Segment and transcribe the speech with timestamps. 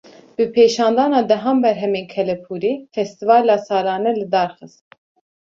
[0.37, 4.85] Bi pêşandana dehan berhemên kelepûrî, festîvala salane li dar xist